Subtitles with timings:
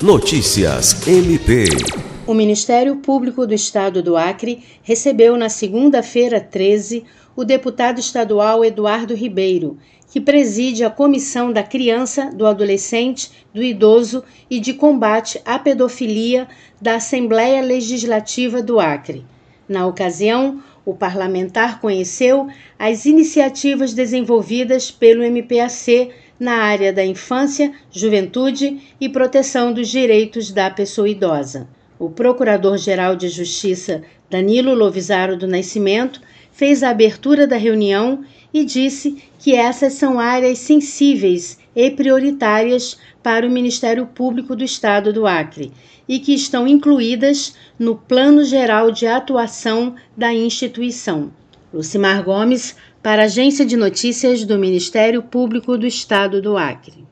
[0.00, 1.64] Notícias MP.
[2.24, 7.02] O Ministério Público do Estado do Acre recebeu na segunda-feira 13
[7.34, 9.76] o deputado estadual Eduardo Ribeiro,
[10.08, 16.46] que preside a Comissão da Criança, do Adolescente, do Idoso e de Combate à Pedofilia
[16.80, 19.26] da Assembleia Legislativa do Acre.
[19.68, 22.48] Na ocasião, o parlamentar conheceu
[22.78, 26.10] as iniciativas desenvolvidas pelo MPAC
[26.40, 31.68] na área da infância, juventude e proteção dos direitos da pessoa idosa.
[31.98, 36.20] O Procurador-Geral de Justiça, Danilo Lovisaro do Nascimento,
[36.52, 43.46] fez a abertura da reunião e disse que essas são áreas sensíveis e prioritárias para
[43.46, 45.72] o Ministério Público do Estado do Acre
[46.08, 51.32] e que estão incluídas no Plano Geral de Atuação da instituição.
[51.74, 57.07] Lucimar Gomes, para a Agência de Notícias do Ministério Público do Estado do Acre.